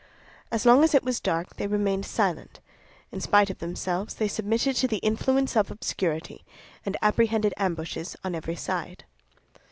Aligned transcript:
As 0.49 0.65
long 0.65 0.83
as 0.83 0.95
it 0.95 1.03
was 1.03 1.19
dark 1.19 1.57
they 1.57 1.67
remained 1.67 2.07
silent; 2.07 2.59
in 3.11 3.21
spite 3.21 3.51
of 3.51 3.59
themselves 3.59 4.15
they 4.15 4.27
submitted 4.27 4.75
to 4.77 4.87
the 4.87 4.97
influence 4.97 5.55
of 5.55 5.67
the 5.67 5.73
obscurity, 5.73 6.43
and 6.83 6.97
apprehended 7.03 7.53
ambushes 7.55 8.17
on 8.23 8.33
every 8.33 8.55
side. 8.55 9.03